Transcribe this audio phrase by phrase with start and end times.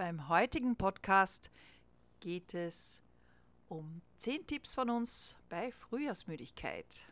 [0.00, 1.50] Beim heutigen Podcast
[2.20, 3.02] geht es
[3.68, 7.04] um 10 Tipps von uns bei Frühjahrsmüdigkeit.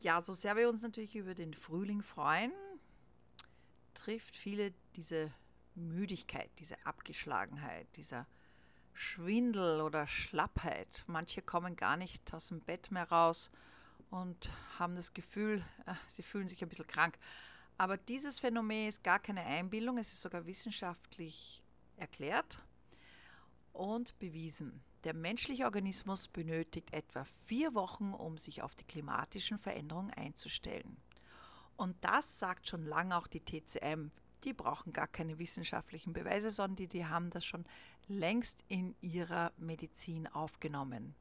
[0.00, 2.52] Ja, so sehr wir uns natürlich über den Frühling freuen,
[3.94, 5.32] trifft viele diese
[5.74, 8.26] Müdigkeit, diese Abgeschlagenheit, dieser
[8.92, 11.04] Schwindel oder Schlappheit.
[11.06, 13.50] Manche kommen gar nicht aus dem Bett mehr raus
[14.10, 17.18] und haben das Gefühl, äh, sie fühlen sich ein bisschen krank.
[17.78, 21.62] Aber dieses Phänomen ist gar keine Einbildung, es ist sogar wissenschaftlich
[21.96, 22.60] erklärt
[23.72, 24.82] und bewiesen.
[25.04, 30.96] Der menschliche Organismus benötigt etwa vier Wochen, um sich auf die klimatischen Veränderungen einzustellen.
[31.76, 34.10] Und das sagt schon lange auch die TCM.
[34.42, 37.64] Die brauchen gar keine wissenschaftlichen Beweise, sondern die, die haben das schon
[38.08, 41.14] längst in ihrer Medizin aufgenommen.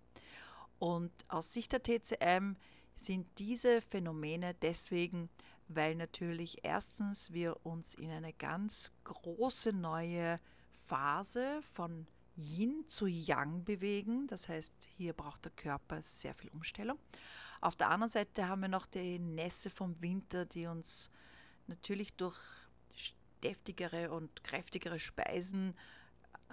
[0.79, 2.55] Und aus Sicht der TCM
[2.95, 5.29] sind diese Phänomene deswegen
[5.67, 10.39] weil natürlich erstens wir uns in eine ganz große neue
[10.85, 14.27] Phase von Yin zu Yang bewegen.
[14.27, 16.97] Das heißt, hier braucht der Körper sehr viel Umstellung.
[17.59, 21.09] Auf der anderen Seite haben wir noch die Nässe vom Winter, die uns
[21.65, 22.37] natürlich durch
[23.43, 25.75] deftigere und kräftigere Speisen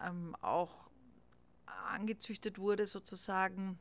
[0.04, 0.90] ähm, auch
[1.66, 3.78] angezüchtet wurde, sozusagen.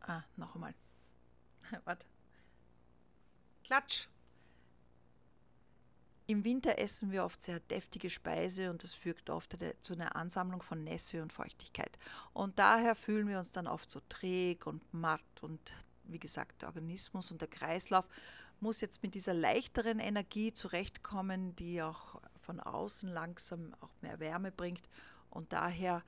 [0.00, 0.74] Ah, noch einmal.
[1.84, 2.06] Warte.
[3.64, 4.08] Klatsch!
[6.26, 10.62] Im Winter essen wir oft sehr deftige Speise und das führt oft zu einer Ansammlung
[10.62, 11.98] von Nässe und Feuchtigkeit.
[12.32, 15.74] Und daher fühlen wir uns dann oft so träg und matt und
[16.04, 18.06] wie gesagt, der Organismus und der Kreislauf
[18.60, 24.52] muss jetzt mit dieser leichteren Energie zurechtkommen, die auch von außen langsam auch mehr Wärme
[24.52, 24.88] bringt
[25.30, 26.02] und daher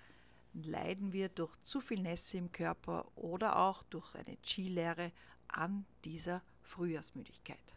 [0.52, 5.12] leiden wir durch zu viel Nässe im Körper oder auch durch eine Chi-Lehre
[5.48, 7.76] an dieser Frühjahrsmüdigkeit.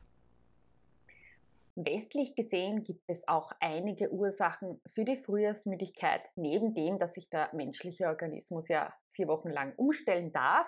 [1.75, 7.49] Westlich gesehen gibt es auch einige Ursachen für die Frühjahrsmüdigkeit, neben dem, dass sich der
[7.53, 10.67] menschliche Organismus ja vier Wochen lang umstellen darf,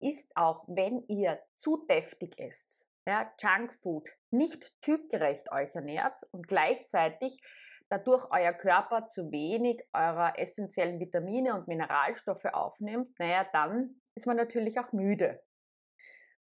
[0.00, 7.38] ist auch, wenn ihr zu deftig esst, ja, Junkfood, nicht typgerecht euch ernährt und gleichzeitig
[7.88, 14.36] dadurch euer Körper zu wenig eurer essentiellen Vitamine und Mineralstoffe aufnimmt, naja, dann ist man
[14.36, 15.42] natürlich auch müde.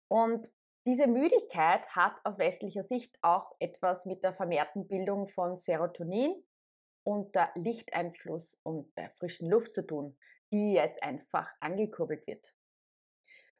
[0.07, 0.51] Und
[0.85, 6.43] diese Müdigkeit hat aus westlicher Sicht auch etwas mit der vermehrten Bildung von Serotonin
[7.03, 10.17] und der Lichteinfluss und der frischen Luft zu tun,
[10.51, 12.55] die jetzt einfach angekurbelt wird.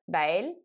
[0.06, 0.56] Weil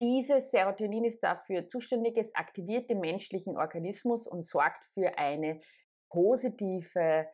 [0.00, 5.60] dieses Serotonin ist dafür zuständig, es aktiviert den menschlichen Organismus und sorgt für eine
[6.08, 7.28] positive,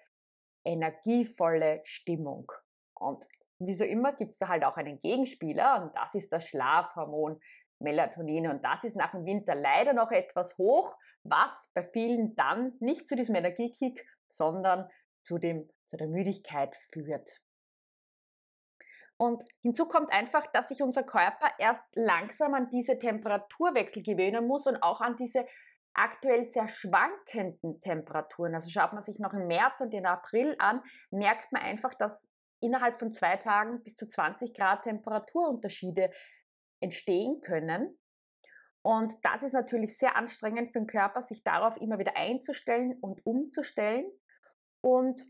[0.65, 2.50] energievolle Stimmung.
[2.94, 3.27] Und
[3.59, 7.41] wie so immer gibt es da halt auch einen Gegenspieler und das ist das Schlafhormon
[7.80, 8.48] Melatonin.
[8.48, 13.08] Und das ist nach dem Winter leider noch etwas hoch, was bei vielen dann nicht
[13.08, 14.88] zu diesem Energiekick, sondern
[15.22, 17.42] zu, dem, zu der Müdigkeit führt.
[19.16, 24.66] Und hinzu kommt einfach, dass sich unser Körper erst langsam an diese Temperaturwechsel gewöhnen muss
[24.66, 25.44] und auch an diese
[25.92, 28.54] aktuell sehr schwankenden Temperaturen.
[28.54, 32.30] Also schaut man sich noch im März und den April an, merkt man einfach, dass
[32.60, 36.10] innerhalb von zwei Tagen bis zu 20 Grad Temperaturunterschiede
[36.80, 37.98] entstehen können.
[38.82, 43.24] Und das ist natürlich sehr anstrengend für den Körper, sich darauf immer wieder einzustellen und
[43.26, 44.10] umzustellen.
[44.82, 45.22] Und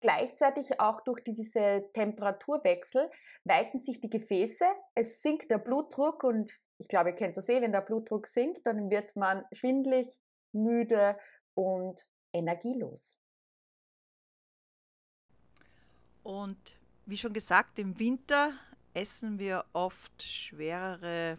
[0.00, 3.10] gleichzeitig auch durch diese Temperaturwechsel
[3.44, 4.64] weiten sich die Gefäße,
[4.94, 8.64] es sinkt der Blutdruck und ich glaube, ihr kennt das eh, wenn der Blutdruck sinkt,
[8.64, 10.20] dann wird man schwindlig,
[10.52, 11.18] müde
[11.54, 13.18] und energielos.
[16.22, 18.52] Und wie schon gesagt, im Winter
[18.94, 21.38] essen wir oft schwerere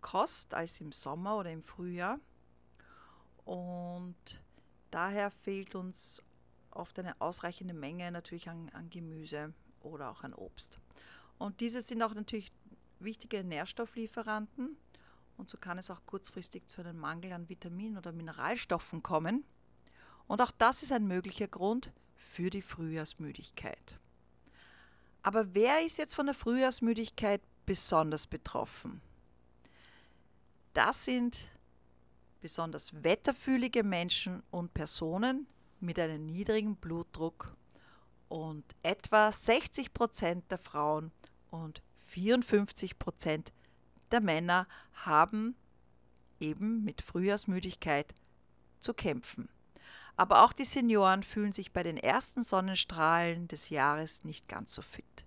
[0.00, 2.18] Kost als im Sommer oder im Frühjahr.
[3.44, 4.42] Und
[4.90, 6.22] daher fehlt uns
[6.70, 10.78] oft eine ausreichende Menge natürlich an, an Gemüse oder auch an Obst.
[11.38, 12.52] Und diese sind auch natürlich
[13.00, 14.76] wichtige Nährstofflieferanten.
[15.36, 19.44] Und so kann es auch kurzfristig zu einem Mangel an Vitaminen oder Mineralstoffen kommen.
[20.28, 23.98] Und auch das ist ein möglicher Grund für die Frühjahrsmüdigkeit.
[25.22, 29.00] Aber wer ist jetzt von der Frühjahrsmüdigkeit besonders betroffen?
[30.72, 31.52] Das sind
[32.40, 35.46] besonders wetterfühlige Menschen und Personen
[35.80, 37.56] mit einem niedrigen Blutdruck
[38.28, 41.12] und etwa 60 Prozent der Frauen
[41.50, 43.52] und 54 Prozent
[44.10, 45.54] der Männer haben
[46.40, 48.14] eben mit Frühjahrsmüdigkeit
[48.80, 49.48] zu kämpfen.
[50.16, 54.82] Aber auch die Senioren fühlen sich bei den ersten Sonnenstrahlen des Jahres nicht ganz so
[54.82, 55.24] fit.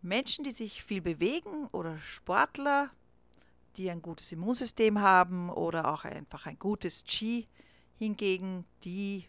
[0.00, 2.90] Menschen, die sich viel bewegen oder Sportler,
[3.76, 7.46] die ein gutes Immunsystem haben oder auch einfach ein gutes Qi,
[7.98, 9.26] hingegen die,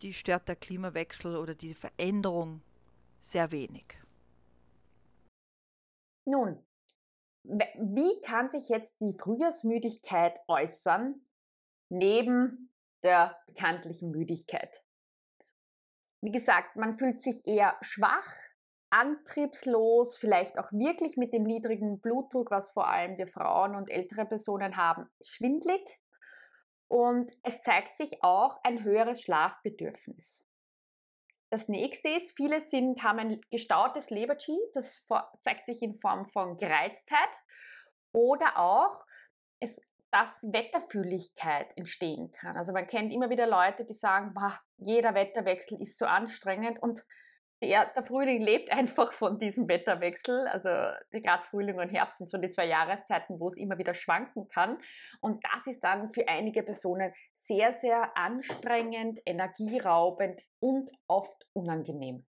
[0.00, 2.62] die stört der Klimawechsel oder die Veränderung
[3.20, 3.84] sehr wenig.
[6.24, 6.64] Nun,
[7.42, 11.20] wie kann sich jetzt die Frühjahrsmüdigkeit äußern,
[11.88, 12.71] neben
[13.02, 14.82] der bekanntlichen Müdigkeit?
[16.20, 18.32] Wie gesagt, man fühlt sich eher schwach,
[18.90, 24.26] antriebslos, vielleicht auch wirklich mit dem niedrigen Blutdruck, was vor allem wir Frauen und ältere
[24.26, 25.80] Personen haben, schwindlig.
[26.88, 30.46] Und es zeigt sich auch ein höheres Schlafbedürfnis.
[31.48, 35.02] Das nächste ist, viele sind, haben ein gestautes Leber-G, das
[35.40, 37.30] zeigt sich in Form von Gereiztheit
[38.12, 39.04] oder auch,
[39.58, 39.80] es,
[40.12, 42.56] dass Wetterfühligkeit entstehen kann.
[42.56, 47.04] Also man kennt immer wieder Leute, die sagen, boah, jeder Wetterwechsel ist so anstrengend und
[47.62, 50.48] der, der Frühling lebt einfach von diesem Wetterwechsel.
[50.48, 50.68] Also
[51.12, 54.78] gerade Frühling und Herbst sind so die zwei Jahreszeiten, wo es immer wieder schwanken kann.
[55.20, 62.26] Und das ist dann für einige Personen sehr, sehr anstrengend, energieraubend und oft unangenehm.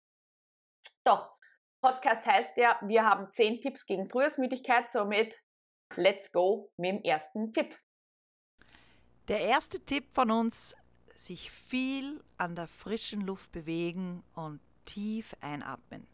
[1.03, 1.38] Doch,
[1.81, 5.38] Podcast heißt ja, wir haben zehn Tipps gegen Frühjahrsmüdigkeit, somit
[5.95, 7.78] let's go mit dem ersten Tipp.
[9.28, 10.75] Der erste Tipp von uns,
[11.16, 16.07] sich viel an der frischen Luft bewegen und tief einatmen.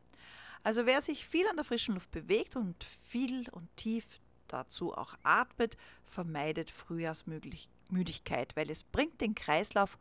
[0.63, 4.05] Also wer sich viel an der frischen Luft bewegt und viel und tief
[4.47, 9.97] dazu auch atmet, vermeidet Frühjahrsmüdigkeit, weil es bringt den Kreislauf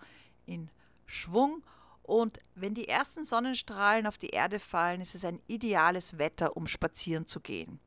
[0.46, 0.70] in
[1.04, 1.64] Schwung
[2.02, 6.66] und wenn die ersten Sonnenstrahlen auf die Erde fallen, ist es ein ideales Wetter, um
[6.66, 7.78] spazieren zu gehen.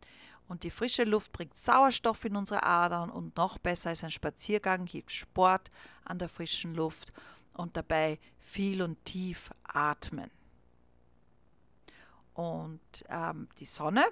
[0.47, 4.85] Und die frische Luft bringt Sauerstoff in unsere Adern und noch besser als ein Spaziergang
[4.85, 5.71] gibt Sport
[6.03, 7.11] an der frischen Luft
[7.53, 10.29] und dabei viel und tief atmen.
[12.33, 14.03] Und ähm, die Sonne,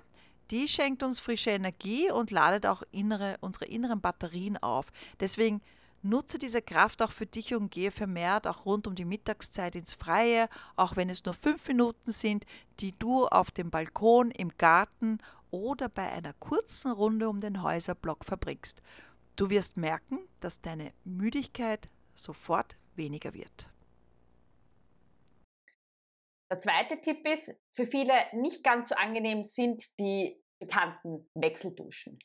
[0.49, 4.91] die schenkt uns frische Energie und ladet auch innere, unsere inneren Batterien auf.
[5.19, 5.61] Deswegen
[6.03, 9.93] nutze diese Kraft auch für dich und gehe vermehrt auch rund um die Mittagszeit ins
[9.93, 12.45] Freie, auch wenn es nur fünf Minuten sind,
[12.79, 15.19] die du auf dem Balkon, im Garten
[15.51, 18.81] oder bei einer kurzen Runde um den Häuserblock verbringst.
[19.35, 23.69] Du wirst merken, dass deine Müdigkeit sofort weniger wird.
[26.51, 32.19] Der zweite Tipp ist, für viele nicht ganz so angenehm sind die bekannten Wechselduschen.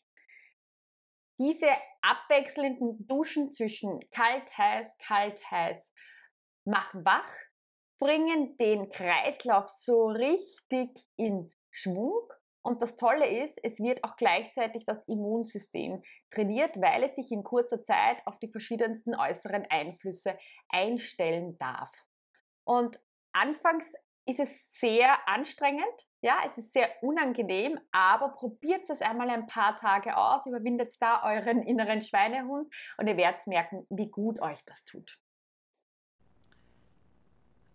[1.39, 1.69] Diese
[2.03, 5.91] abwechselnden Duschen zwischen kalt, heiß, kalt, heiß
[6.65, 7.33] machen wach,
[7.99, 12.29] bringen den Kreislauf so richtig in Schwung.
[12.63, 17.43] Und das Tolle ist, es wird auch gleichzeitig das Immunsystem trainiert, weil es sich in
[17.43, 20.39] kurzer Zeit auf die verschiedensten äußeren Einflüsse
[20.69, 21.91] einstellen darf.
[22.65, 23.01] Und
[23.33, 23.93] anfangs
[24.27, 29.77] ist es sehr anstrengend, ja, es ist sehr unangenehm, aber probiert es einmal ein paar
[29.77, 34.85] Tage aus, überwindet da euren inneren Schweinehund und ihr werdet merken, wie gut euch das
[34.85, 35.19] tut.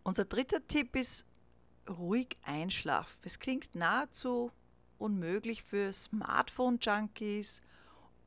[0.03, 1.25] Unser dritter Tipp ist
[1.89, 3.17] ruhig einschlafen.
[3.23, 4.51] Es klingt nahezu
[4.97, 7.61] unmöglich für Smartphone-Junkies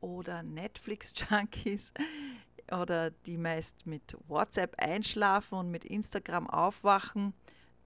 [0.01, 1.93] oder Netflix-Junkies
[2.73, 7.35] oder die meist mit WhatsApp einschlafen und mit Instagram aufwachen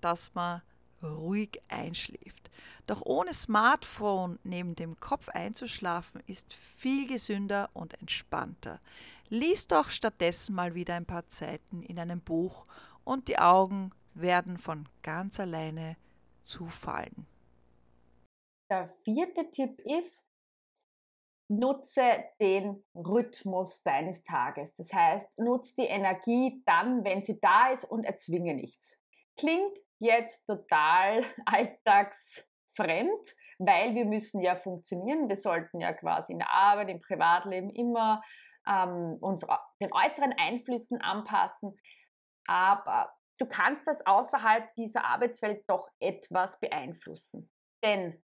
[0.00, 0.62] dass man
[1.02, 2.50] ruhig einschläft.
[2.86, 8.80] Doch ohne Smartphone neben dem Kopf einzuschlafen ist viel gesünder und entspannter.
[9.28, 12.66] Lies doch stattdessen mal wieder ein paar Seiten in einem Buch
[13.04, 15.96] und die Augen werden von ganz alleine
[16.42, 17.26] zufallen.
[18.70, 20.28] Der vierte Tipp ist,
[21.48, 24.74] nutze den Rhythmus deines Tages.
[24.74, 29.00] Das heißt, nutze die Energie dann, wenn sie da ist und erzwinge nichts.
[29.36, 33.26] Klingt jetzt total alltagsfremd,
[33.58, 35.28] weil wir müssen ja funktionieren.
[35.28, 38.22] Wir sollten ja quasi in der Arbeit, im Privatleben immer
[38.66, 39.46] ähm, uns
[39.80, 41.78] den äußeren Einflüssen anpassen.
[42.46, 47.50] Aber du kannst das außerhalb dieser Arbeitswelt doch etwas beeinflussen.
[47.84, 48.22] Denn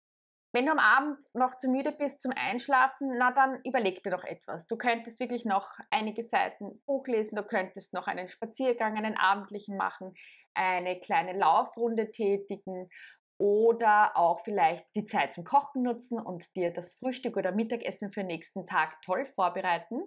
[0.51, 4.23] wenn du am Abend noch zu müde bist zum Einschlafen, na dann überleg dir doch
[4.23, 4.65] etwas.
[4.65, 9.77] Du könntest wirklich noch einige Seiten Buch lesen, du könntest noch einen Spaziergang, einen abendlichen
[9.77, 10.13] machen,
[10.55, 12.89] eine kleine Laufrunde tätigen
[13.37, 18.21] oder auch vielleicht die Zeit zum Kochen nutzen und dir das Frühstück oder Mittagessen für
[18.21, 20.01] den nächsten Tag toll vorbereiten.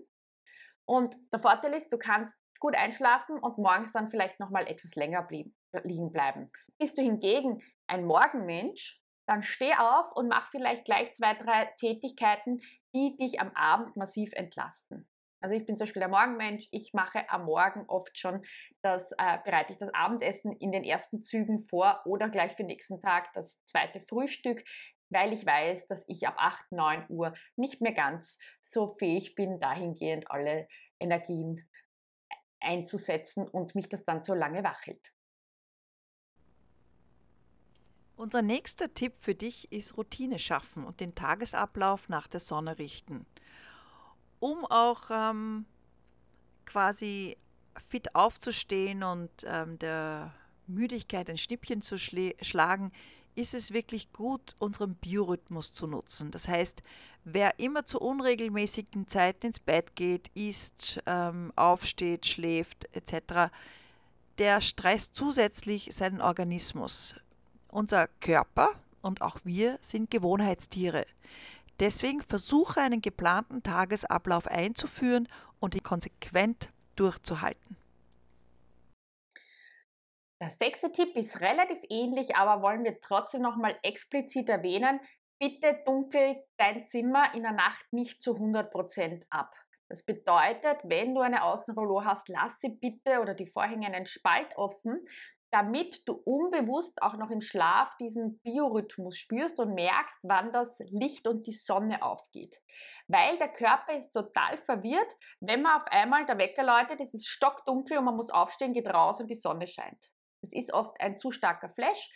[0.84, 5.22] Und der Vorteil ist, du kannst gut einschlafen und morgens dann vielleicht nochmal etwas länger
[5.22, 6.50] blieb, liegen bleiben.
[6.78, 12.60] Bist du hingegen ein Morgenmensch, dann steh auf und mach vielleicht gleich zwei, drei Tätigkeiten,
[12.94, 15.08] die dich am Abend massiv entlasten.
[15.42, 18.44] Also ich bin zum Beispiel der Morgenmensch, ich mache am Morgen oft schon
[18.80, 22.68] das, äh, bereite ich das Abendessen in den ersten Zügen vor oder gleich für den
[22.68, 24.62] nächsten Tag das zweite Frühstück,
[25.10, 29.58] weil ich weiß, dass ich ab 8, 9 Uhr nicht mehr ganz so fähig bin,
[29.58, 30.68] dahingehend alle
[31.00, 31.68] Energien
[32.60, 35.12] einzusetzen und mich das dann so lange wach hält.
[38.16, 43.26] Unser nächster Tipp für dich ist Routine schaffen und den Tagesablauf nach der Sonne richten
[44.42, 45.66] um auch ähm,
[46.66, 47.36] quasi
[47.88, 50.34] fit aufzustehen und ähm, der
[50.66, 52.90] Müdigkeit ein Schnippchen zu schlagen,
[53.36, 56.32] ist es wirklich gut, unseren Biorhythmus zu nutzen.
[56.32, 56.82] Das heißt,
[57.22, 63.52] wer immer zu unregelmäßigen Zeiten ins Bett geht, isst, ähm, aufsteht, schläft etc.,
[64.38, 67.14] der stresst zusätzlich seinen Organismus.
[67.72, 68.68] Unser Körper
[69.00, 71.06] und auch wir sind Gewohnheitstiere.
[71.80, 75.26] Deswegen versuche einen geplanten Tagesablauf einzuführen
[75.58, 77.76] und ihn konsequent durchzuhalten.
[80.42, 85.00] Der sechste Tipp ist relativ ähnlich, aber wollen wir trotzdem nochmal explizit erwähnen.
[85.38, 89.54] Bitte dunkel dein Zimmer in der Nacht nicht zu 100% ab.
[89.88, 94.56] Das bedeutet, wenn du eine Außenrollo hast, lass sie bitte oder die Vorhänge einen Spalt
[94.56, 95.06] offen,
[95.52, 101.28] damit du unbewusst auch noch im Schlaf diesen Biorhythmus spürst und merkst, wann das Licht
[101.28, 102.62] und die Sonne aufgeht.
[103.06, 107.26] Weil der Körper ist total verwirrt, wenn man auf einmal der Wecker läutet, es ist
[107.26, 110.10] stockdunkel und man muss aufstehen, geht raus und die Sonne scheint.
[110.40, 112.10] Das ist oft ein zu starker Flash.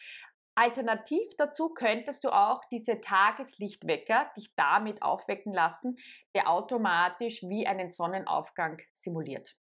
[0.54, 5.98] Alternativ dazu könntest du auch diese Tageslichtwecker dich damit aufwecken lassen,
[6.34, 9.54] der automatisch wie einen Sonnenaufgang simuliert.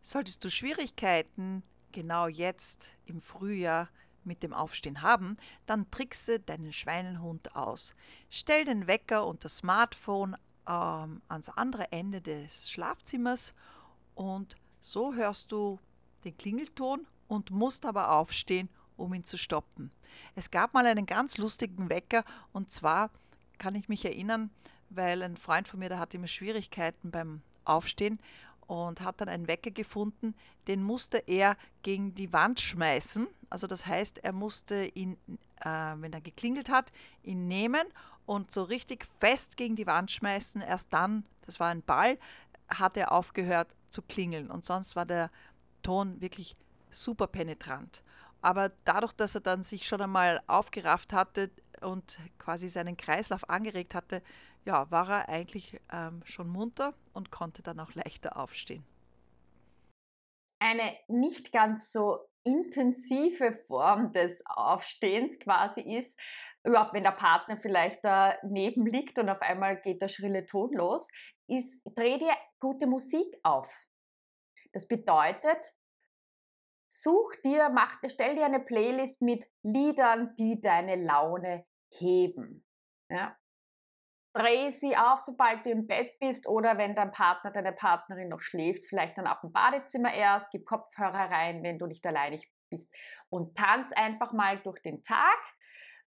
[0.00, 3.88] Solltest du Schwierigkeiten genau jetzt im Frühjahr
[4.24, 7.94] mit dem Aufstehen haben, dann trickse deinen Schweinehund aus.
[8.28, 10.36] Stell den Wecker und das Smartphone
[10.68, 13.54] ähm, ans andere Ende des Schlafzimmers
[14.14, 15.78] und so hörst du
[16.24, 19.90] den Klingelton und musst aber aufstehen, um ihn zu stoppen.
[20.34, 23.10] Es gab mal einen ganz lustigen Wecker und zwar
[23.58, 24.50] kann ich mich erinnern,
[24.90, 28.18] weil ein Freund von mir, der hatte immer Schwierigkeiten beim Aufstehen
[28.70, 30.32] und hat dann einen Wecker gefunden,
[30.68, 33.26] den musste er gegen die Wand schmeißen.
[33.48, 35.16] Also das heißt, er musste ihn,
[35.60, 36.92] äh, wenn er geklingelt hat,
[37.24, 37.82] ihn nehmen
[38.26, 40.60] und so richtig fest gegen die Wand schmeißen.
[40.60, 42.16] Erst dann, das war ein Ball,
[42.68, 45.32] hat er aufgehört zu klingeln und sonst war der
[45.82, 46.54] Ton wirklich
[46.90, 48.04] super penetrant.
[48.40, 51.50] Aber dadurch, dass er dann sich schon einmal aufgerafft hatte
[51.80, 54.22] und quasi seinen Kreislauf angeregt hatte,
[54.64, 58.84] ja, war er eigentlich ähm, schon munter und konnte dann auch leichter aufstehen.
[60.62, 66.18] Eine nicht ganz so intensive Form des Aufstehens quasi ist,
[66.64, 71.08] überhaupt wenn der Partner vielleicht daneben liegt und auf einmal geht der schrille Ton los,
[71.48, 73.74] ist, dreh dir gute Musik auf.
[74.72, 75.74] Das bedeutet,
[76.88, 82.64] such dir, mach, stell dir eine Playlist mit Liedern, die deine Laune heben.
[83.10, 83.36] Ja?
[84.32, 88.40] Dreh sie auf, sobald du im Bett bist oder wenn dein Partner, deine Partnerin noch
[88.40, 92.94] schläft, vielleicht dann ab dem Badezimmer erst, gib Kopfhörer rein, wenn du nicht alleinig bist
[93.28, 95.38] und tanz einfach mal durch den Tag.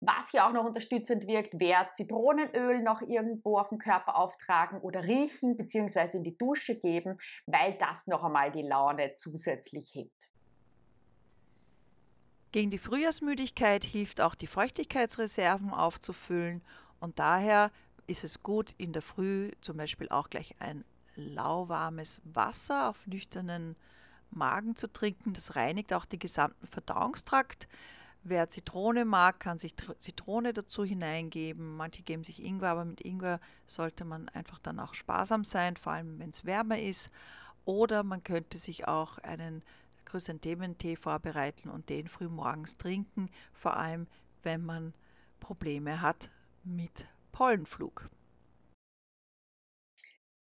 [0.06, 5.03] Was hier auch noch unterstützend wirkt, wäre Zitronenöl noch irgendwo auf dem Körper auftragen oder
[5.03, 6.18] riechen bzw.
[6.18, 10.30] in die Dusche geben, weil das noch einmal die Laune zusätzlich hebt.
[12.51, 16.62] Gegen die Frühjahrsmüdigkeit hilft auch die Feuchtigkeitsreserven aufzufüllen
[17.00, 17.72] und daher
[18.08, 20.84] ist es gut, in der Früh zum Beispiel auch gleich ein
[21.16, 23.76] lauwarmes Wasser auf nüchternen
[24.32, 25.34] Magen zu trinken.
[25.34, 27.68] Das reinigt auch den gesamten Verdauungstrakt.
[28.24, 31.76] Wer Zitrone mag, kann sich Zitrone dazu hineingeben.
[31.76, 35.94] Manche geben sich Ingwer, aber mit Ingwer sollte man einfach dann auch sparsam sein, vor
[35.94, 37.12] allem wenn es wärmer ist.
[37.66, 39.62] Oder man könnte sich auch einen
[40.06, 44.08] Chrysanthementee vorbereiten und den früh morgens trinken, vor allem
[44.42, 44.94] wenn man
[45.40, 46.30] Probleme hat
[46.64, 48.10] mit Pollenflug.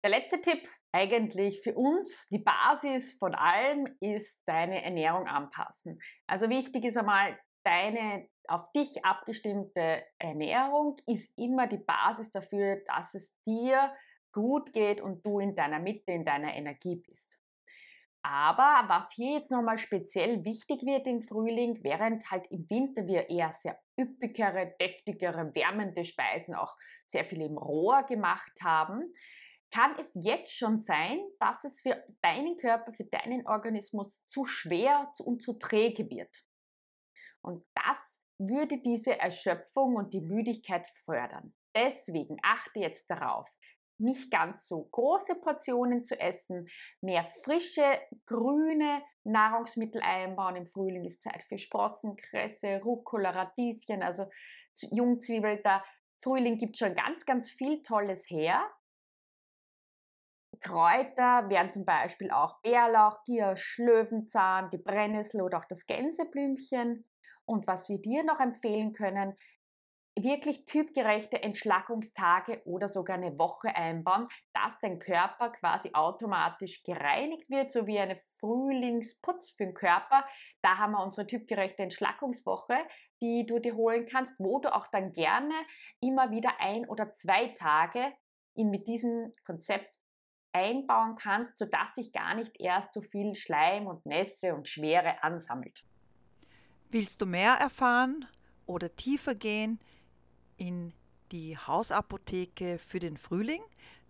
[0.04, 6.02] Der letzte Tipp eigentlich für uns, die Basis von allem ist deine Ernährung anpassen.
[6.28, 13.14] Also wichtig ist einmal, deine auf dich abgestimmte Ernährung ist immer die Basis dafür, dass
[13.14, 13.96] es dir
[14.34, 17.41] gut geht und du in deiner Mitte, in deiner Energie bist.
[18.24, 23.30] Aber was hier jetzt nochmal speziell wichtig wird im Frühling, während halt im Winter wir
[23.30, 26.76] eher sehr üppigere, deftigere, wärmende Speisen auch
[27.08, 29.12] sehr viel im Rohr gemacht haben,
[29.74, 35.12] kann es jetzt schon sein, dass es für deinen Körper, für deinen Organismus zu schwer
[35.20, 36.44] und zu träge wird.
[37.42, 41.54] Und das würde diese Erschöpfung und die Müdigkeit fördern.
[41.76, 43.50] Deswegen achte jetzt darauf,
[44.02, 46.68] nicht ganz so große Portionen zu essen,
[47.02, 47.86] mehr frische,
[48.26, 50.56] grüne Nahrungsmittel einbauen.
[50.56, 54.26] Im Frühling ist Zeit für Sprossen, Kresse, Rucola, Radieschen, also
[54.92, 55.62] Jungzwiebel.
[55.64, 55.84] Da
[56.24, 58.64] Frühling gibt schon ganz, ganz viel Tolles her.
[60.60, 67.08] Kräuter wären zum Beispiel auch Bärlauch, Giersch, Löwenzahn, die Brennnessel oder auch das Gänseblümchen.
[67.46, 69.36] Und was wir dir noch empfehlen können,
[70.24, 77.72] wirklich typgerechte Entschlackungstage oder sogar eine Woche einbauen, dass dein Körper quasi automatisch gereinigt wird,
[77.72, 80.26] so wie eine Frühlingsputz für den Körper.
[80.62, 82.78] Da haben wir unsere typgerechte Entschlackungswoche,
[83.22, 85.54] die du dir holen kannst, wo du auch dann gerne
[86.00, 88.14] immer wieder ein oder zwei Tage
[88.56, 90.00] in, mit diesem Konzept
[90.54, 95.86] einbauen kannst, sodass sich gar nicht erst so viel Schleim und Nässe und Schwere ansammelt.
[96.90, 98.26] Willst du mehr erfahren
[98.66, 99.80] oder tiefer gehen
[100.62, 100.94] in
[101.32, 103.64] die Hausapotheke für den Frühling?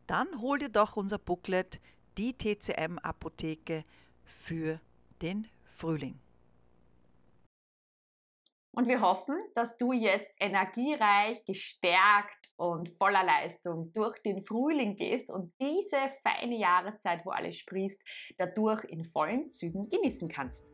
[0.05, 1.79] Dann hol dir doch unser Booklet
[2.17, 3.85] Die TCM Apotheke
[4.25, 4.81] für
[5.21, 6.19] den Frühling.
[8.73, 15.31] Und wir hoffen, dass du jetzt energiereich, gestärkt und voller Leistung durch den Frühling gehst
[15.31, 18.01] und diese feine Jahreszeit, wo alles sprießt,
[18.37, 20.73] dadurch in vollen Zügen genießen kannst.